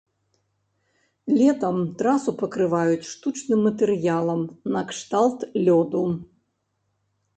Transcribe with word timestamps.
Летам 1.37 1.77
трасу 1.99 2.31
пакрываюць 2.41 3.09
штучным 3.11 3.59
матэрыялам 3.67 4.41
накшталт 4.77 5.39
лёду. 5.69 6.03